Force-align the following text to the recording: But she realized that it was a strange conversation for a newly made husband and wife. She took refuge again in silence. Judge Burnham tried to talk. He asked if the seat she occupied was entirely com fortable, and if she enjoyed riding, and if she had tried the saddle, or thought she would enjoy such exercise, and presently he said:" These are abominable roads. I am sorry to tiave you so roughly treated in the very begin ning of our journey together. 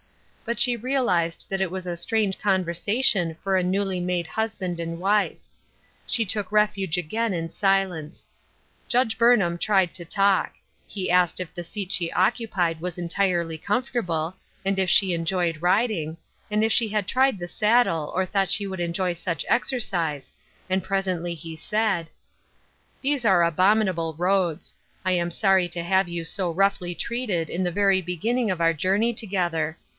But 0.43 0.59
she 0.59 0.75
realized 0.75 1.45
that 1.49 1.61
it 1.61 1.69
was 1.69 1.85
a 1.85 1.95
strange 1.95 2.39
conversation 2.39 3.35
for 3.41 3.55
a 3.55 3.63
newly 3.63 3.99
made 3.99 4.25
husband 4.25 4.79
and 4.79 4.99
wife. 4.99 5.37
She 6.07 6.25
took 6.25 6.51
refuge 6.51 6.97
again 6.97 7.31
in 7.33 7.51
silence. 7.51 8.27
Judge 8.89 9.17
Burnham 9.17 9.59
tried 9.59 9.93
to 9.93 10.03
talk. 10.03 10.55
He 10.87 11.11
asked 11.11 11.39
if 11.39 11.53
the 11.53 11.63
seat 11.63 11.91
she 11.91 12.11
occupied 12.11 12.81
was 12.81 12.97
entirely 12.97 13.57
com 13.59 13.83
fortable, 13.83 14.33
and 14.65 14.79
if 14.79 14.89
she 14.89 15.13
enjoyed 15.13 15.61
riding, 15.61 16.17
and 16.49 16.63
if 16.63 16.71
she 16.73 16.89
had 16.89 17.07
tried 17.07 17.37
the 17.37 17.47
saddle, 17.47 18.11
or 18.13 18.25
thought 18.25 18.49
she 18.51 18.65
would 18.67 18.81
enjoy 18.81 19.13
such 19.13 19.45
exercise, 19.47 20.33
and 20.67 20.83
presently 20.83 21.35
he 21.35 21.55
said:" 21.55 22.07
These 23.03 23.23
are 23.23 23.43
abominable 23.43 24.15
roads. 24.15 24.73
I 25.05 25.11
am 25.11 25.29
sorry 25.31 25.69
to 25.69 25.83
tiave 25.83 26.09
you 26.09 26.25
so 26.25 26.49
roughly 26.51 26.95
treated 26.95 27.49
in 27.49 27.63
the 27.63 27.71
very 27.71 28.01
begin 28.01 28.37
ning 28.37 28.51
of 28.51 28.59
our 28.59 28.73
journey 28.73 29.13
together. 29.13 29.77